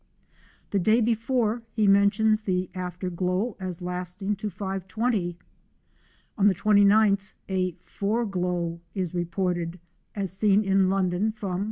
[0.71, 5.35] The day before he mentions the after glow as lasting to 5.20.
[6.39, 9.79] On the 29th a" foreglow" is reported
[10.15, 11.59] as seen in London from 5.